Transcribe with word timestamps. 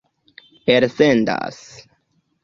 elsendas 0.75 1.59